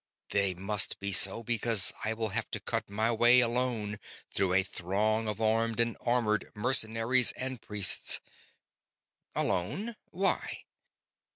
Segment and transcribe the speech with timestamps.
[0.31, 3.99] They must be so because I will have to cut my way alone
[4.33, 8.19] through a throng of armed and armored mercenaries and priests."
[9.35, 9.95] "Alone?
[10.09, 10.63] Why?"